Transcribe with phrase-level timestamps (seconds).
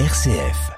[0.00, 0.72] RCF.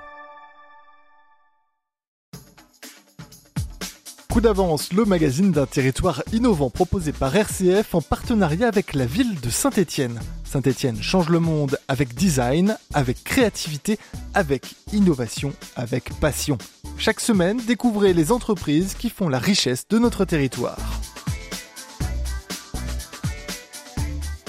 [4.31, 9.41] Coup d'avance, le magazine d'un territoire innovant proposé par RCF en partenariat avec la ville
[9.41, 10.21] de Saint-Étienne.
[10.45, 13.99] Saint-Étienne change le monde avec design, avec créativité,
[14.35, 16.59] avec innovation, avec passion.
[16.99, 20.77] Chaque semaine, découvrez les entreprises qui font la richesse de notre territoire.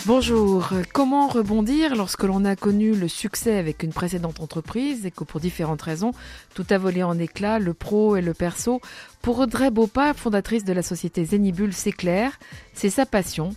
[0.07, 5.25] Bonjour, comment rebondir lorsque l'on a connu le succès avec une précédente entreprise et que
[5.25, 6.13] pour différentes raisons,
[6.53, 8.79] tout a volé en éclats, le pro et le perso?
[9.21, 12.39] Pour Audrey Bopa, fondatrice de la société Zenibul, c'est clair,
[12.73, 13.49] c'est sa passion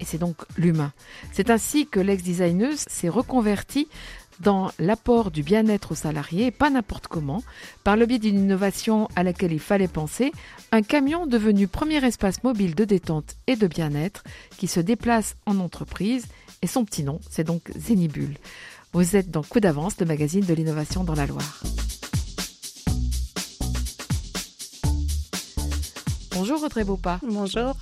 [0.00, 0.94] et c'est donc l'humain.
[1.30, 3.86] C'est ainsi que l'ex-designeuse s'est reconvertie
[4.40, 7.42] dans l'apport du bien-être aux salariés, pas n'importe comment,
[7.84, 10.32] par le biais d'une innovation à laquelle il fallait penser,
[10.72, 14.24] un camion devenu premier espace mobile de détente et de bien-être
[14.56, 16.26] qui se déplace en entreprise,
[16.62, 18.36] et son petit nom, c'est donc Zénibule.
[18.92, 21.62] Vous êtes dans Coup d'avance, le magazine de l'innovation dans la Loire.
[26.32, 27.18] Bonjour Audrey Beaupas.
[27.22, 27.74] Bonjour.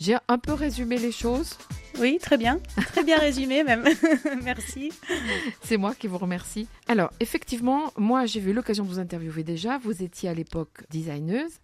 [0.00, 1.58] J'ai un peu résumé les choses.
[1.98, 2.60] Oui, très bien.
[2.76, 3.84] Très bien résumé même.
[4.44, 4.92] Merci.
[5.62, 6.68] C'est moi qui vous remercie.
[6.86, 9.78] Alors, effectivement, moi, j'ai eu l'occasion de vous interviewer déjà.
[9.78, 11.58] Vous étiez à l'époque designeuse.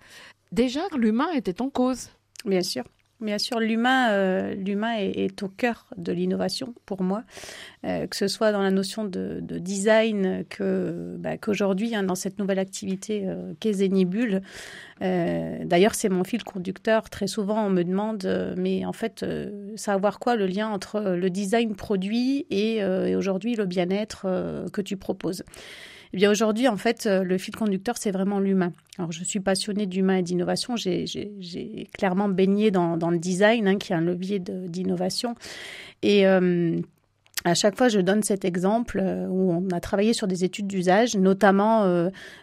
[0.50, 2.08] Déjà, l'humain était en cause.
[2.44, 2.82] Bien sûr.
[3.24, 7.24] Bien sûr, l'humain, euh, l'humain est, au cœur de l'innovation pour moi,
[7.86, 12.38] euh, que ce soit dans la notion de, design que bah, qu'aujourd'hui hein, dans cette
[12.38, 14.42] nouvelle activité euh, qu'est Zenibule.
[15.00, 17.10] D'ailleurs, c'est mon fil conducteur.
[17.10, 19.24] Très souvent, on me demande, mais en fait,
[19.74, 22.82] savoir quoi le lien entre le design produit et
[23.14, 24.26] aujourd'hui le bien-être
[24.72, 25.42] que tu proposes?
[26.14, 28.72] Eh bien aujourd'hui, en fait, euh, le fil conducteur, c'est vraiment l'humain.
[28.98, 30.76] Alors je suis passionnée d'humain et d'innovation.
[30.76, 35.34] J'ai clairement baigné dans, le design, hein, qui est un levier d'innovation.
[36.02, 36.78] Et euh,
[37.44, 40.68] à chaque fois, je donne cet exemple euh, où on a travaillé sur des études
[40.68, 41.82] d'usage, notamment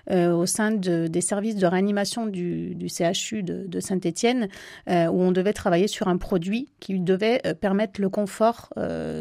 [0.09, 4.49] au sein des services de réanimation du, CHU de, Saint-Étienne,
[4.89, 4.91] où
[5.21, 8.67] on devait travailler sur un produit qui devait permettre le confort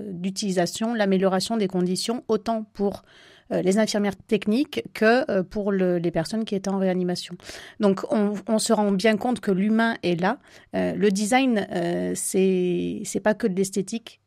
[0.08, 3.04] d'utilisation, l'amélioration des conditions, autant pour
[3.50, 7.34] les infirmières techniques que euh, pour les personnes qui étaient en réanimation.
[7.80, 10.38] Donc on, se rend bien compte que l'humain est là.
[10.76, 11.66] Euh, le design,
[12.14, 14.20] c'est c'est pas que de l'esthétique.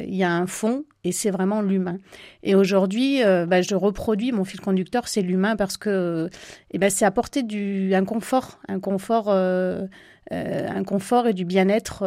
[0.00, 1.98] Il y a un fond et c'est vraiment l'humain.
[2.42, 6.30] Et aujourd'hui, bah, je reproduis mon fil conducteur, c'est l'humain parce que
[6.70, 12.02] eh ben, c'est apporter du un confort, un confort, un confort et du bien-être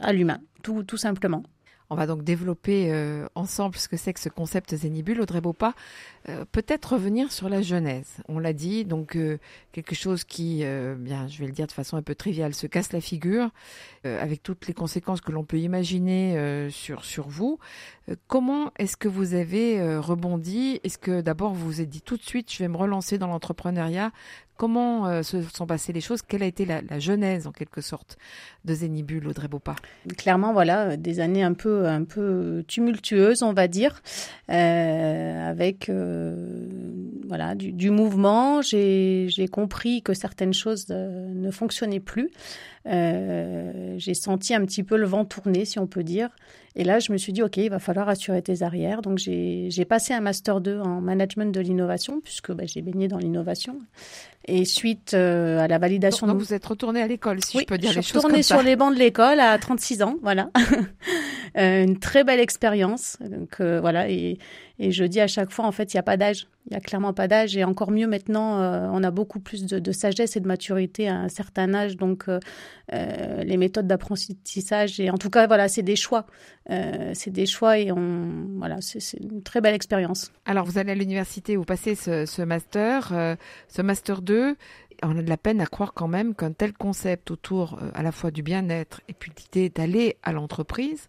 [0.00, 1.42] à l'humain, tout, tout simplement.
[1.88, 5.20] On va donc développer euh, ensemble ce que c'est que ce concept Zénibule.
[5.20, 5.74] Audrey Beaupas,
[6.28, 8.16] euh, peut-être revenir sur la genèse.
[8.28, 9.38] On l'a dit, donc euh,
[9.70, 10.64] quelque chose qui,
[10.98, 13.50] bien, je vais le dire de façon un peu triviale, se casse la figure,
[14.04, 17.58] avec toutes les conséquences que l'on peut imaginer sur, sur vous.
[18.26, 20.80] comment est-ce que vous avez rebondi?
[20.84, 23.26] Est-ce que d'abord vous vous êtes dit tout de suite, je vais me relancer dans
[23.26, 24.12] l'entrepreneuriat
[24.56, 26.22] Comment euh, se sont passées les choses?
[26.22, 28.16] Quelle a été la, genèse, en quelque sorte,
[28.64, 29.76] de Zénibule, Audrey Beaupas
[30.16, 34.02] Clairement, voilà, des années un peu, un peu tumultueuses, on va dire,
[34.50, 36.68] euh, avec euh,
[37.28, 38.62] voilà, du, mouvement.
[38.62, 42.30] J'ai compris que certaines choses ne fonctionnaient plus.
[42.86, 46.30] J'ai senti un petit peu le vent tourner, si on peut dire.
[46.78, 49.00] Et là, je me suis dit, OK, il va falloir assurer tes arrières.
[49.00, 53.16] Donc, j'ai passé un Master 2 en management de l'innovation, puisque bah, j'ai baigné dans
[53.16, 53.78] l'innovation.
[54.46, 56.26] Et suite euh, à la validation...
[56.26, 58.42] Donc, vous êtes retourné à l'école, si je peux dire les choses comme ça.
[58.42, 60.50] sur les bancs de l'école à 36 ans, voilà.
[61.56, 63.16] Euh, une très belle expérience.
[63.18, 64.36] Donc, euh, voilà, et,
[64.78, 66.48] et, je dis à chaque fois, en fait, il n'y a pas d'âge.
[66.66, 67.56] Il n'y a clairement pas d'âge.
[67.56, 68.60] Et encore mieux maintenant,
[68.92, 71.96] on a beaucoup plus de, de, sagesse et de maturité à un certain âge.
[71.96, 72.26] Donc,
[72.92, 76.26] les méthodes d'apprentissage, et en tout cas, voilà, c'est des choix.
[76.68, 80.32] c'est des choix et on, voilà, c'est une très belle expérience.
[80.44, 83.36] Alors, vous allez à l'université, vous passez ce, master,
[83.68, 84.56] ce master 2
[85.02, 88.02] on a de la peine à croire quand même qu'un tel concept autour euh, à
[88.02, 91.08] la fois du bien-être et puis l'idée d'aller à l'entreprise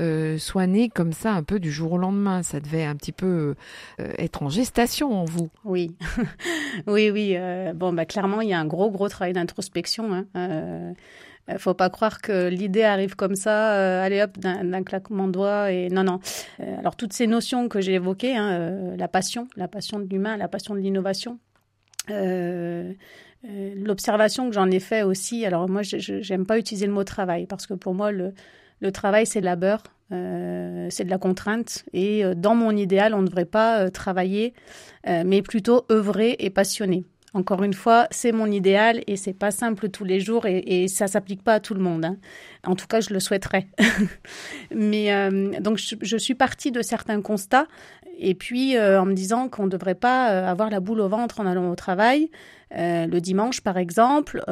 [0.00, 2.42] euh, soit né comme ça un peu du jour au lendemain.
[2.42, 3.54] Ça devait un petit peu
[4.00, 5.48] euh, être en gestation en vous.
[5.64, 5.96] Oui,
[6.86, 7.36] oui, oui.
[7.74, 10.24] bon, bah clairement, il y a un gros, gros travail d'introspection.
[10.34, 10.94] Hein.
[11.58, 15.72] faut pas croire que l'idée arrive comme ça, allez hop, d'un claquement de doigts.
[15.72, 16.20] Et non, non.
[16.78, 20.48] alors toutes ces notions que j'ai évoquées, hein, la passion, la passion de l'humain, la
[20.48, 21.38] passion de l'innovation,
[22.10, 22.92] euh,
[23.44, 27.04] euh, l'observation que j'en ai fait aussi, alors moi, je n'aime pas utiliser le mot
[27.04, 28.34] travail parce que pour moi, le,
[28.80, 31.84] le travail, c'est labeur, euh, c'est de la contrainte.
[31.92, 34.54] Et dans mon idéal, on ne devrait pas travailler,
[35.06, 37.04] mais plutôt œuvrer et passionner.
[37.34, 40.88] Encore une fois, c'est mon idéal et c'est pas simple tous les jours et, et
[40.88, 42.04] ça s'applique pas à tout le monde.
[42.04, 42.16] Hein.
[42.66, 43.68] En tout cas, je le souhaiterais.
[44.74, 47.66] Mais euh, donc, je, suis partie de certains constats
[48.18, 51.08] et puis euh, en me disant qu'on ne devrait pas euh, avoir la boule au
[51.08, 52.30] ventre en allant au travail.
[52.70, 54.44] le dimanche, par exemple,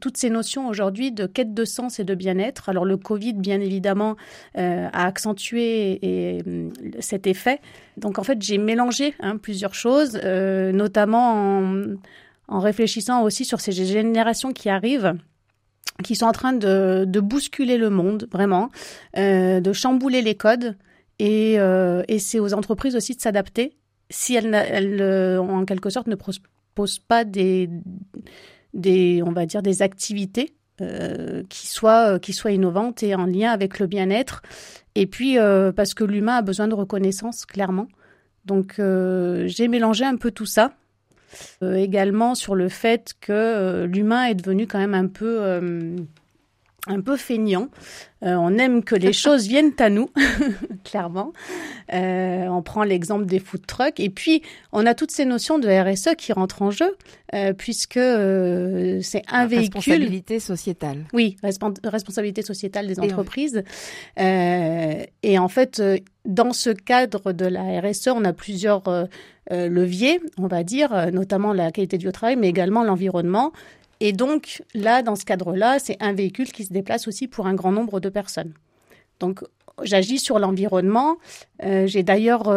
[0.00, 2.70] toutes ces notions aujourd'hui de quête de sens et de bien-être.
[2.70, 4.16] Alors le Covid, bien évidemment,
[4.54, 6.42] a accentué et,
[7.00, 7.60] cet effet.
[7.98, 11.82] Donc en fait, j'ai mélangé hein, plusieurs choses, notamment en,
[12.48, 15.14] en réfléchissant aussi sur ces générations qui arrivent
[16.02, 18.70] qui sont en train de, de bousculer le monde, vraiment,
[19.16, 20.76] euh, de chambouler les codes.
[21.18, 23.76] Et, euh, et c'est aux entreprises aussi de s'adapter
[24.10, 24.54] si elles,
[25.00, 27.68] euh, en quelque sorte, ne proposent pas des,
[29.24, 33.78] on va dire, des activités euh, qui soient qui soient innovantes et en lien avec
[33.78, 34.42] le bien-être.
[34.94, 35.36] Et puis
[35.74, 37.88] parce que l'humain a besoin de reconnaissance, clairement.
[38.44, 40.72] Donc j'ai mélangé un peu tout ça
[41.62, 45.58] également sur le fait que l'humain est devenu quand même un peu
[46.86, 47.68] un peu feignant.
[48.22, 50.10] on aime que les choses viennent à nous,
[50.84, 51.32] clairement.
[51.90, 54.00] on prend l'exemple des food trucks.
[54.00, 54.42] Et puis,
[54.72, 56.96] on a toutes ces notions de RSE qui rentrent en jeu,
[57.58, 59.74] puisque c'est un véhicule...
[59.76, 61.04] Responsabilité sociétale.
[61.12, 61.36] Oui,
[61.84, 63.62] responsabilité sociétale des entreprises.
[64.16, 65.82] et en fait,
[66.24, 68.82] dans ce cadre de la RSE, on a plusieurs
[69.52, 73.52] euh, leviers, on va dire, euh, notamment la qualité du travail, mais également l'environnement.
[74.00, 77.54] Et donc, là, dans ce cadre-là, c'est un véhicule qui se déplace aussi pour un
[77.54, 78.52] grand nombre de personnes.
[79.20, 79.42] Donc,
[79.82, 81.16] j'agis sur l'environnement.
[81.62, 82.52] Euh, j'ai d'ailleurs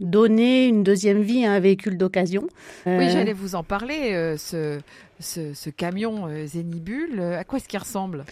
[0.00, 2.48] donné une deuxième vie à un véhicule d'occasion.
[2.86, 4.36] Oui, j'allais vous en parler.
[4.38, 8.24] ce, camion Zénibule, à quoi est-ce qu'il ressemble?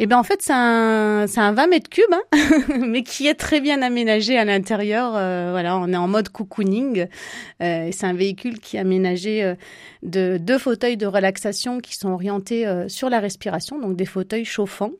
[0.00, 2.22] Eh bien, en fait, c'est un, un 20 mètres cubes, hein,
[2.86, 5.14] mais qui est très bien aménagé à l'intérieur.
[5.16, 7.06] Euh, voilà, on est en mode cocooning.
[7.62, 9.54] Euh, c'est un véhicule qui est aménagé euh,
[10.04, 14.44] de deux fauteuils de relaxation qui sont orientés euh, sur la respiration, donc des fauteuils
[14.44, 14.92] chauffants.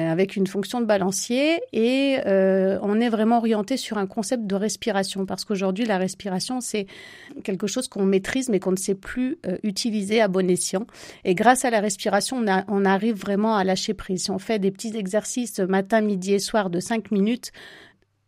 [0.00, 4.46] Euh, avec une fonction de balancier et euh, on est vraiment orienté sur un concept
[4.46, 6.86] de respiration parce qu'aujourd'hui la respiration c'est
[7.44, 10.86] quelque chose qu'on maîtrise mais qu'on ne sait plus euh, utiliser à bon escient
[11.24, 14.24] et grâce à la respiration on, arrive vraiment à lâcher prise.
[14.24, 17.52] Si on fait des petits exercices matin, midi et soir de 5 minutes,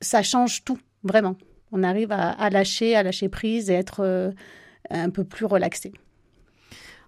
[0.00, 1.36] ça change tout vraiment.
[1.72, 4.32] On arrive à lâcher, à lâcher prise et être
[4.90, 5.92] un peu plus relaxé.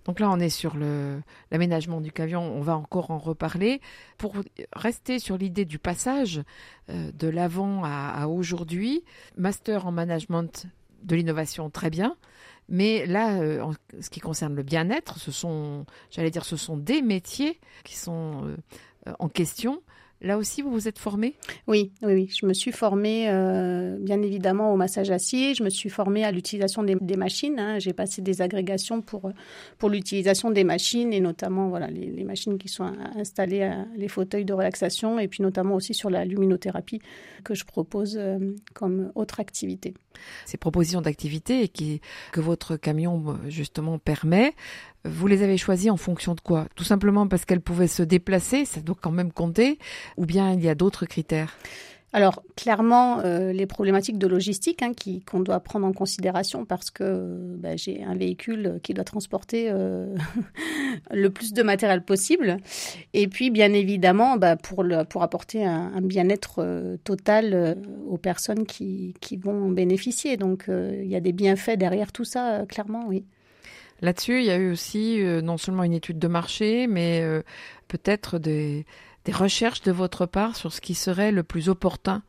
[0.04, 0.76] Donc là, on est sur
[1.50, 3.80] l'aménagement du camion, on va encore en reparler.
[4.18, 4.34] Pour
[4.72, 6.42] rester sur l'idée du passage
[6.90, 9.04] euh, de l'avant à, aujourd'hui,
[9.36, 10.66] master en management
[11.04, 12.16] de l'innovation, très bien.
[12.68, 16.76] Mais là, euh, en ce qui concerne le bien-être, ce sont, j'allais dire, ce sont
[16.76, 19.82] des métiers qui sont euh, en question.
[20.22, 21.34] Là aussi, vous vous êtes formée?
[21.66, 25.54] Oui, oui, oui, Je me suis formée, euh, bien évidemment, au massage acier.
[25.54, 27.58] Je me suis formée à l'utilisation des, machines.
[27.58, 27.80] Hein.
[27.80, 29.32] J'ai passé des agrégations pour,
[29.78, 32.84] pour l'utilisation des machines et notamment voilà, les, machines qui sont
[33.16, 37.00] installées, à, les fauteuils de relaxation et puis notamment aussi sur la luminothérapie
[37.42, 38.38] que je propose euh,
[38.74, 39.94] comme autre activité.
[40.44, 44.54] Ces propositions d'activité que votre camion, justement, permet,
[45.04, 46.66] vous les avez choisies en fonction de quoi?
[46.74, 49.78] Tout simplement parce qu'elles pouvaient se déplacer, ça doit quand même compter,
[50.16, 51.56] ou bien il y a d'autres critères?
[52.14, 54.92] Alors clairement, euh, les problématiques de logistique hein,
[55.26, 60.14] qu'on doit prendre en considération parce que bah, j'ai un véhicule qui doit transporter euh,
[61.10, 62.58] le plus de matériel possible.
[63.14, 64.84] Et puis bien évidemment, bah, pour,
[65.22, 67.74] apporter un, bien-être euh, total euh,
[68.06, 70.36] aux personnes qui, qui vont en bénéficier.
[70.36, 73.24] Donc il y a des bienfaits derrière tout ça, clairement, oui.
[74.02, 77.42] Là-dessus, il y a eu aussi euh, non seulement une étude de marché, mais euh,
[77.86, 78.84] peut-être des,
[79.24, 82.24] des, recherches de votre part sur ce qui serait le plus opportun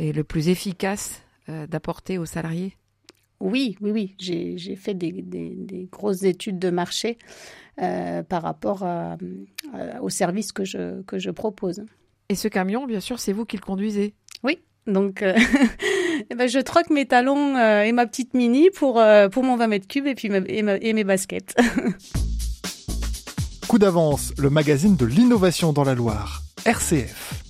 [0.00, 2.76] et le plus efficace euh, d'apporter aux salariés.
[3.38, 4.16] Oui, oui, oui.
[4.18, 7.18] J'ai fait des, des, des, grosses études de marché
[7.76, 9.16] par rapport à,
[10.00, 11.84] aux services que je, que je propose.
[12.28, 14.14] Et ce camion, bien sûr, c'est vous qui le conduisez
[14.44, 15.24] Oui, donc
[16.30, 19.56] Eh ben, je troque mes talons euh, et ma petite mini pour, euh, pour mon
[19.56, 21.56] 20 mètres cubes et, puis et, mes baskets.
[23.68, 27.42] Coup d'avance, le magazine de l'innovation dans la Loire, RCF.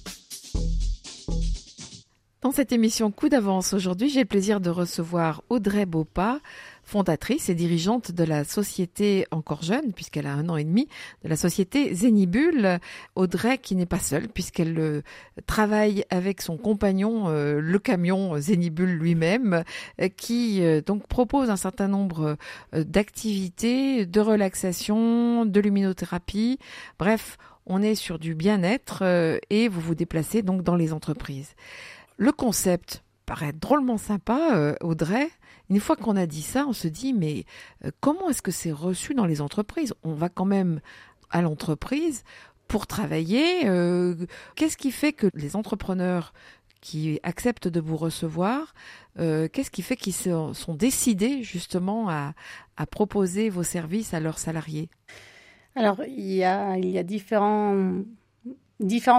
[2.43, 6.39] Dans cette émission Coup d'avance aujourd'hui, j'ai le plaisir de recevoir Audrey Bopa,
[6.83, 10.89] fondatrice et dirigeante de la société encore jeune, puisqu'elle a un an et demi,
[11.23, 12.79] de la société Zénibule.
[13.17, 15.03] Audrey qui n'est pas seule, puisqu'elle euh,
[15.47, 19.65] travaille avec son compagnon, euh, le camion Zénibule lui-même,
[20.01, 22.37] euh, qui donc propose un certain nombre
[22.73, 26.59] d'activités, de relaxation, de luminothérapie.
[26.99, 29.03] Bref, on est sur du bien-être
[29.51, 31.55] et vous vous déplacez donc dans les entreprises.
[32.17, 35.29] Le concept paraît drôlement sympa, Audrey.
[35.73, 37.47] Une fois qu'on a dit ça, on se dit mais
[38.01, 39.95] comment est-ce que c'est reçu dans les entreprises?
[40.03, 40.81] On va quand même
[41.31, 42.25] à l'entreprise
[42.69, 43.63] pour travailler.
[44.55, 46.35] Qu'est-ce qui fait que les entrepreneurs
[46.83, 48.75] qui acceptent de vous recevoir,
[49.17, 52.35] qu'est-ce qui fait qu'ils sont décidés justement à,
[52.91, 54.91] proposer vos services à leurs salariés?
[55.75, 58.05] Alors, il y a, différentes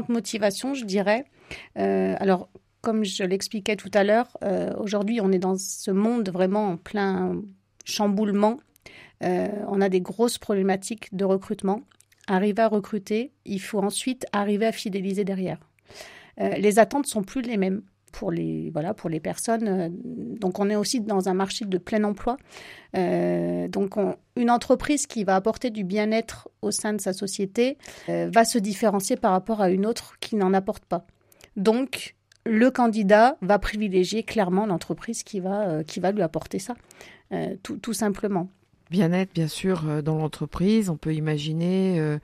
[0.09, 1.25] motivations, je dirais.
[1.79, 2.47] Euh, alors,
[2.83, 6.77] comme je l'expliquais tout à l'heure, euh, aujourd'hui, on est dans ce monde vraiment en
[6.77, 7.41] plein
[7.85, 8.59] chamboulement.
[9.23, 11.81] Euh, on a des grosses problématiques de recrutement.
[12.27, 15.59] Arriver à recruter, il faut ensuite arriver à fidéliser derrière.
[16.37, 17.81] les attentes sont plus les mêmes
[18.13, 19.67] pour les, voilà, pour les personnes.
[19.67, 22.37] Euh, donc, on est aussi dans un marché de plein emploi.
[22.95, 23.95] Euh, donc,
[24.37, 28.59] une entreprise qui va apporter du bien-être au sein de sa société euh, va se
[28.59, 31.05] différencier par rapport à une autre qui n'en apporte pas.
[31.57, 36.75] Donc, le candidat va privilégier clairement l'entreprise qui va, va lui apporter ça,
[37.63, 38.49] tout, tout simplement
[38.91, 40.91] bien-être, bien sûr, dans l'entreprise.
[40.91, 42.17] On peut imaginer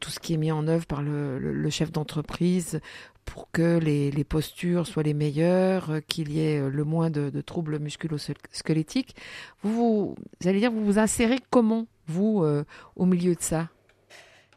[0.00, 2.80] tout ce qui est mis en œuvre par le, chef d'entreprise
[3.28, 7.40] pour que les, postures soient les meilleures, euh, qu'il y ait euh, le moins de,
[7.40, 9.14] troubles musculo-squelettiques.
[9.62, 12.64] Vous, allez dire, vous vous insérez comment, vous, euh,
[12.96, 13.68] au milieu de ça?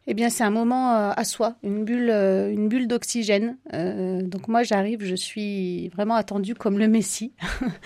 [0.07, 3.57] Eh bien, c'est un moment euh, à soi, une bulle, euh, une bulle d'oxygène.
[3.73, 7.33] Euh, donc moi, j'arrive, je suis vraiment attendue comme le Messie,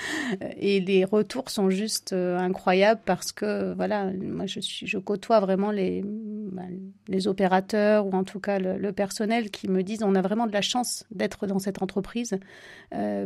[0.58, 5.72] et les retours sont juste incroyables parce que voilà, moi je suis, je côtoie vraiment
[5.72, 6.64] les, bah,
[7.10, 10.54] les opérateurs ou en tout cas le, personnel qui me disent on a vraiment de
[10.54, 12.38] la chance d'être dans cette entreprise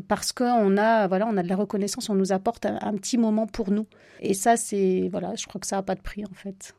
[0.08, 3.18] parce qu'on a voilà, on a de la reconnaissance, on nous apporte un, un petit
[3.18, 3.86] moment pour nous.
[4.20, 6.74] Et ça, c'est voilà, je crois que ça n'a pas de prix en fait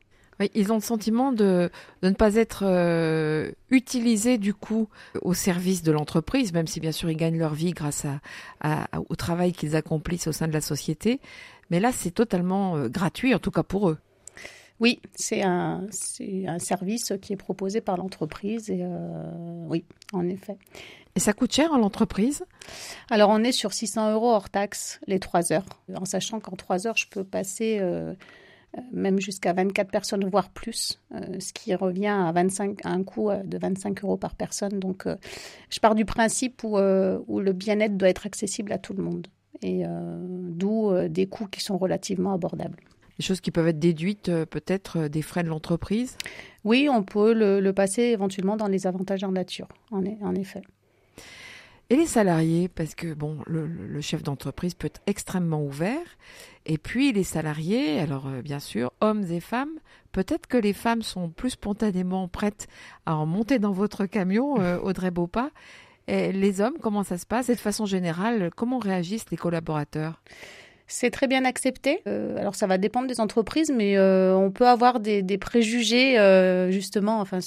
[0.54, 1.70] ils ont le sentiment de,
[2.02, 4.88] ne pas être euh, utilisés du coup
[5.22, 8.06] au service de l'entreprise, même si bien sûr ils gagnent leur vie grâce
[8.60, 11.20] à, au travail qu'ils accomplissent au sein de la société.
[11.70, 13.98] Mais là, c'est totalement euh, gratuit, en tout cas pour eux.
[14.80, 15.86] Oui, c'est un,
[16.46, 20.56] un service qui est proposé par l'entreprise et euh, oui, en effet.
[21.16, 22.44] Et ça coûte cher à l'entreprise?
[23.10, 26.86] Alors on est sur 600 euros hors taxe les trois heures, en sachant qu'en trois
[26.86, 28.14] heures je peux passer euh,
[28.92, 33.42] même jusqu'à 24 personnes, voire plus, euh, ce qui revient à, 25, un coût euh,
[33.42, 34.78] de 25 euros par personne.
[34.78, 35.06] Donc,
[35.70, 39.26] je pars du principe où, où le bien-être doit être accessible à tout le monde,
[39.62, 42.78] et d'où des coûts qui sont relativement abordables.
[43.18, 46.16] Des choses qui peuvent être déduites peut-être des frais de l'entreprise?
[46.64, 50.62] Oui, on peut le, passer éventuellement dans les avantages en nature, en, en effet.
[51.90, 56.06] Et les salariés, parce que bon, le, chef d'entreprise peut être extrêmement ouvert.
[56.64, 59.80] Et puis les salariés, alors euh, bien sûr, hommes et femmes,
[60.12, 62.68] peut-être que les femmes sont plus spontanément prêtes
[63.06, 65.50] à en monter dans votre camion, euh, Audrey Beaupas.
[66.06, 67.48] Et les hommes, comment ça se passe?
[67.48, 70.22] Et de façon générale, comment réagissent les collaborateurs?
[70.90, 72.02] C'est très bien accepté.
[72.08, 76.70] Euh, alors ça va dépendre des entreprises, mais euh, on peut avoir des, préjugés euh,
[76.72, 77.38] justement, enfin,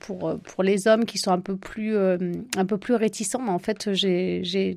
[0.00, 3.40] pour pour les hommes qui sont un peu plus un peu plus réticents.
[3.40, 4.74] Mais en fait, j'ai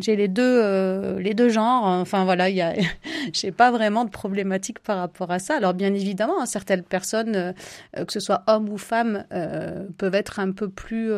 [0.00, 2.74] j'ai les deux euh, les deux genres enfin voilà il y a
[3.32, 5.56] j'ai pas vraiment de problématique par rapport à ça.
[5.56, 10.14] Alors bien évidemment hein, certaines personnes euh, que ce soit hommes ou femmes euh, peuvent
[10.14, 11.10] être un peu plus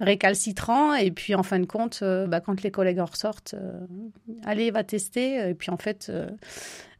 [0.00, 0.94] récalcitrants.
[0.94, 3.54] Et puis en fin de compte bah, quand les collègues en ressortent
[4.44, 5.50] allez va tester.
[5.50, 6.12] Et puis en fait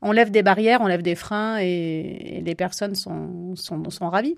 [0.02, 4.36] on lève des barrières on lève des freins et, les personnes sont, sont, sont ravies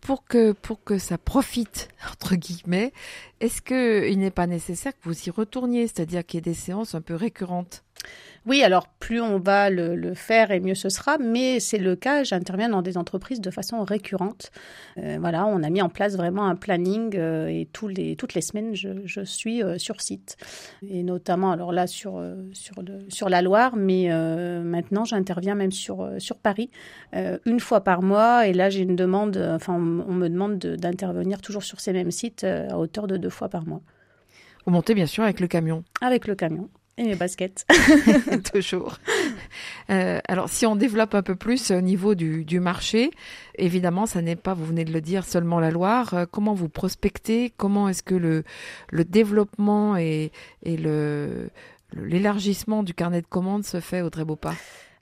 [0.00, 0.54] pour que,
[0.98, 2.92] ça profite, entre guillemets,
[3.40, 6.94] est-ce qu'il n'est pas nécessaire que vous y retourniez, c'est-à-dire qu'il y ait des séances
[6.94, 7.84] un peu récurrentes?
[8.46, 12.24] Oui, alors plus on va le, faire et mieux ce sera, mais c'est le cas,
[12.24, 14.50] j'interviens dans des entreprises de façon récurrente.
[14.98, 18.32] Euh, voilà, on a mis en place vraiment un planning euh, et tous les, toutes
[18.32, 20.36] les semaines, je, suis euh, sur site.
[20.88, 22.76] Et notamment, alors là, sur, sur,
[23.08, 24.08] sur la Loire, mais
[24.62, 26.70] maintenant, j'interviens même sur, sur Paris,
[27.12, 28.46] une fois par mois.
[28.46, 32.44] Et là, j'ai une demande, enfin, on, me demande d'intervenir toujours sur ces mêmes sites
[32.44, 33.82] à hauteur de deux fois par mois.
[34.66, 35.84] Vous montez bien sûr avec le camion.
[36.00, 36.68] Avec le camion.
[37.00, 37.64] Et mes baskets.
[38.52, 38.98] Toujours.
[39.88, 43.10] Euh, alors, si on développe un peu plus au niveau du, du marché,
[43.54, 46.12] évidemment, ça n'est pas, vous venez de le dire, seulement la Loire.
[46.12, 47.54] Euh, comment vous prospectez?
[47.56, 48.44] Comment est-ce que le,
[48.90, 50.30] le développement et,
[50.62, 51.48] et le,
[51.94, 54.56] l'élargissement du carnet de commandes se fait, Audrey Beaupas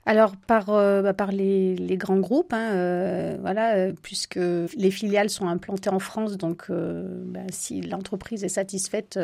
[0.05, 5.47] alors par euh, bah, les, grands groupes, hein, euh, voilà, euh, puisque les filiales sont
[5.47, 9.19] implantées en France, donc bah, si l'entreprise est satisfaite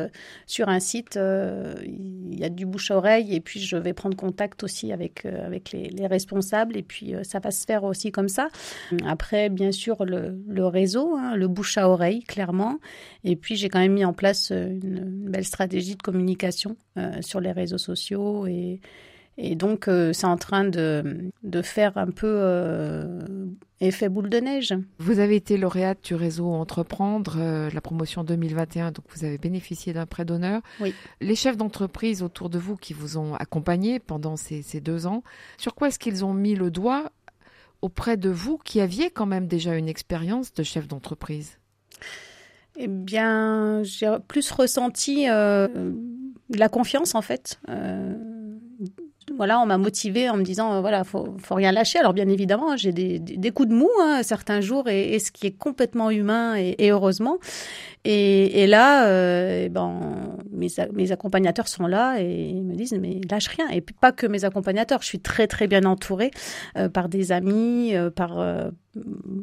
[0.45, 4.17] sur un site, il y a du bouche à oreille et puis je vais prendre
[4.17, 5.23] contact aussi avec
[5.73, 8.49] les responsables et puis ça va se faire aussi comme ça.
[9.07, 12.79] Après, bien sûr, le, le réseau, hein, le bouche à oreille, clairement,
[13.23, 16.75] et puis j'ai quand même mis en place une, une belle stratégie de communication
[17.21, 18.81] sur les réseaux sociaux et
[19.37, 23.19] et donc, euh, c'est en train de, de, faire un peu euh,
[23.81, 24.73] effet boule de neige.
[24.97, 29.91] Vous avez été lauréate du réseau Entreprendre, euh, la promotion 2021, donc vous avez bénéficié
[29.91, 30.61] d'un prêt d'honneur.
[30.79, 30.93] Oui.
[31.19, 35.21] Les chefs d'entreprise autour de vous qui vous ont accompagné pendant ces, ces deux ans,
[35.57, 37.11] sur quoi est-ce qu'ils ont mis le doigt
[37.81, 41.59] auprès de vous qui aviez quand même déjà une expérience de chef d'entreprise?
[42.77, 45.27] Eh bien, j'ai plus ressenti
[46.49, 47.59] la confiance en fait.
[47.69, 48.13] Euh,
[49.35, 51.99] voilà, on m'a motivé en me disant, euh, voilà, faut, faut rien lâcher.
[51.99, 55.31] Alors bien évidemment, j'ai des, des, coups de mou hein, certains jours, et, et, ce
[55.31, 57.37] qui est complètement humain, et, et heureusement.
[58.05, 59.99] Et, et là, euh, eh ben,
[60.51, 63.67] mes, mes accompagnateurs sont là et ils me disent, mais lâche rien.
[63.69, 66.29] Et pas que mes accompagnateurs, je suis très très bien entourée
[66.77, 68.69] euh, par des amis, euh, par euh,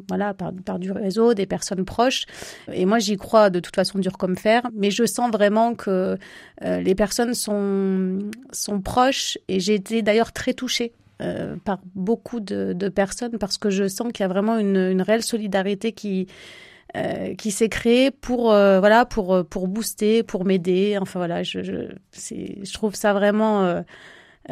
[0.08, 2.24] voilà, par, par, du réseau, des personnes proches.
[2.72, 4.62] Et moi, j'y crois de toute façon dur comme fer.
[4.74, 6.16] Mais je sens vraiment que
[6.64, 8.18] euh, les personnes sont,
[8.52, 9.38] sont proches.
[9.48, 13.88] Et j'ai été d'ailleurs très touchée euh, par beaucoup de, de, personnes parce que je
[13.88, 16.28] sens qu'il y a vraiment une, une réelle solidarité qui,
[16.96, 20.98] euh, qui s'est créé pour euh, voilà pour euh, pour booster, pour m'aider.
[21.00, 23.82] Enfin voilà, je je, je trouve ça vraiment euh,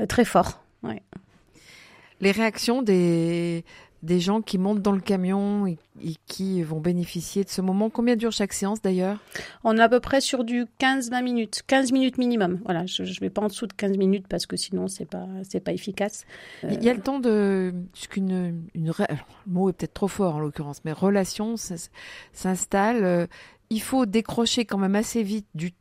[0.08, 0.62] très fort.
[0.82, 1.02] Ouais.
[2.20, 3.64] Les réactions des
[4.02, 7.90] des gens qui montent dans le camion et, et, qui vont bénéficier de ce moment.
[7.90, 9.18] Combien dure chaque séance d'ailleurs?
[9.64, 12.60] On est à peu près sur du 15-20 minutes, 15 minutes minimum.
[12.64, 15.26] Voilà, je ne vais pas en dessous de 15 minutes parce que sinon c'est pas
[15.48, 16.24] c'est pas efficace.
[16.64, 16.70] Euh...
[16.72, 17.74] Il y a le temps de
[18.08, 18.94] qu'une une le
[19.46, 21.56] mot est peut-être trop fort en l'occurrence, mais relation
[22.32, 23.28] s'installe.
[23.72, 25.72] Il faut décrocher quand même assez vite du,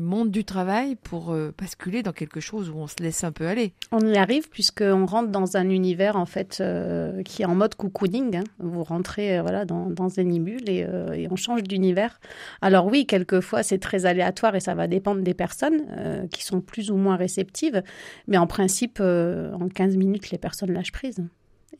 [0.00, 3.46] monde du travail pour euh, basculer dans quelque chose où on se laisse un peu
[3.46, 3.74] aller.
[3.92, 7.76] On y arrive puisqu'on rentre dans un univers en fait euh, qui est en mode
[7.76, 8.38] cocooning.
[8.38, 8.44] Hein.
[8.58, 10.80] Vous rentrez euh, voilà dans, dans Zenibule et,
[11.14, 12.18] et on change d'univers.
[12.60, 16.90] Alors oui, quelquefois c'est très aléatoire et ça va dépendre des personnes qui sont plus
[16.90, 17.84] ou moins réceptives,
[18.26, 21.24] mais en principe en 15 minutes les personnes lâchent prise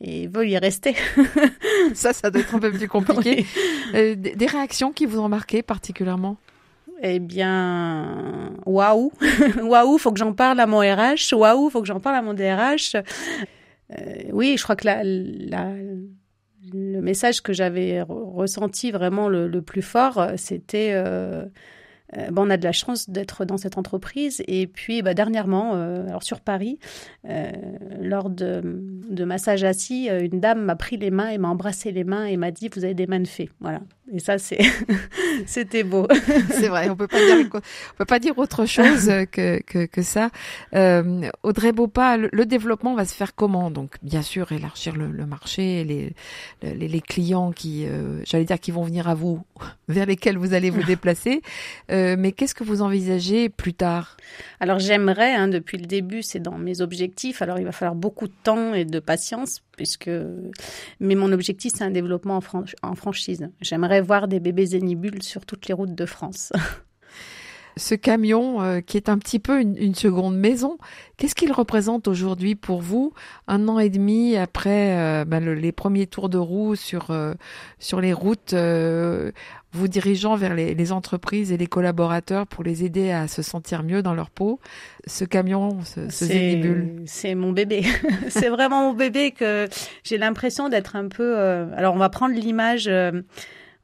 [0.01, 0.95] et veulent y rester.
[1.93, 3.45] ça, ça doit être un peu plus compliqué.
[3.93, 3.95] Oui.
[3.95, 6.37] Euh, des réactions qui vous ont marqué particulièrement?
[7.01, 9.11] Eh bien, waouh,
[9.63, 12.33] waouh, faut que j'en parle à mon RH, waouh, faut que j'en parle à mon
[12.33, 12.95] DRH.
[12.95, 15.71] Euh, oui, je crois que la, la,
[16.73, 21.45] le message que j'avais ressenti vraiment le, le plus fort, c'était euh,
[22.17, 24.43] euh, bon, on a de la chance d'être dans cette entreprise.
[24.47, 26.79] Et puis, bah, dernièrement, euh, alors sur Paris,
[27.29, 27.51] euh,
[27.99, 31.91] lors de, de massage assis, euh, une dame m'a pris les mains et m'a embrassé
[31.91, 33.49] les mains et m'a dit Vous avez des mains de fée.
[33.59, 33.81] Voilà.
[34.11, 34.59] Et ça, c'est
[35.45, 36.07] c'était beau.
[36.51, 40.01] c'est vrai, on peut pas dire on peut pas dire autre chose que que, que
[40.01, 40.29] ça.
[40.73, 43.69] Euh, Audrey Bopa, le, le, développement va se faire comment?
[43.69, 46.13] Donc, bien sûr, élargir le, le marché, les,
[46.63, 49.41] les, les clients qui, euh, j'allais dire, qui vont venir à vous,
[49.87, 51.41] vers lesquels vous allez vous déplacer.
[51.91, 54.17] Euh, mais qu'est-ce que vous envisagez plus tard?
[54.59, 57.41] Alors, j'aimerais, hein, depuis le début, c'est dans mes objectifs.
[57.41, 60.11] Alors, il va falloir beaucoup de temps et de patience puisque
[60.99, 62.41] mais mon objectif c'est un développement
[62.83, 63.49] en franchise.
[63.61, 66.51] J'aimerais voir des bébés zénibules sur toutes les routes de France.
[67.79, 70.77] Ce camion euh, qui est un petit peu une, une seconde maison,
[71.17, 73.13] qu'est-ce qu'il représente aujourd'hui pour vous,
[73.47, 77.33] un an et demi après euh, ben, le, les premiers tours de roue sur euh,
[77.79, 79.31] sur les routes, euh,
[79.71, 83.83] vous dirigeant vers les, les, entreprises et les collaborateurs pour les aider à se sentir
[83.83, 84.59] mieux dans leur peau.
[85.05, 87.03] Ce camion, ce, ce zénibule.
[87.05, 87.83] C'est mon bébé.
[88.29, 89.67] c'est vraiment mon bébé que
[90.03, 91.37] j'ai l'impression d'être un peu.
[91.37, 92.89] Euh, alors on va prendre l'image.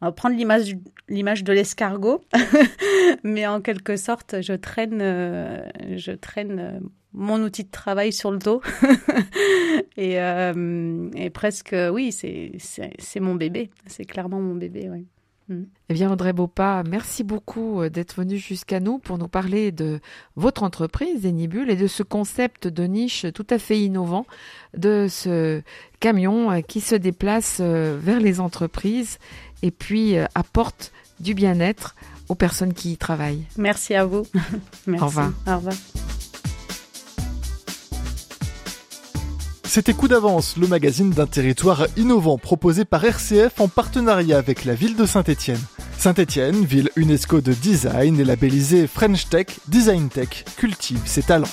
[0.01, 0.75] On va prendre l'image
[1.07, 2.21] l'image de l'escargot,
[3.23, 5.63] mais en quelque sorte, je traîne, euh,
[5.95, 6.79] je traîne euh,
[7.13, 8.61] mon outil de travail sur le dos.
[9.97, 13.69] et, euh, et, presque, oui, c'est mon bébé.
[13.85, 15.07] C'est clairement mon bébé, oui.
[15.47, 15.63] Mmh.
[15.89, 19.99] Eh bien, Audrey Bopa, merci beaucoup euh, d'être venu jusqu'à nous pour nous parler de
[20.35, 24.25] votre entreprise, Zenibule, et de ce concept de niche tout à fait innovant,
[24.75, 25.61] de ce
[25.99, 29.19] camion euh, qui se déplace vers les entreprises
[29.61, 31.95] et puis apporte du bien-être
[32.29, 33.45] aux personnes qui y travaillent.
[33.57, 34.25] Merci à vous.
[34.87, 35.03] Merci.
[35.03, 35.31] Au revoir.
[35.47, 35.75] Au revoir.
[39.75, 44.73] C'était Coup d'avance, le magazine d'un territoire innovant proposé par RCF en partenariat avec la
[44.73, 45.59] ville de Saint-Étienne.
[45.97, 51.51] Saint-Étienne, ville UNESCO de design et labellisée French Tech, Design Tech, cultive ses talents.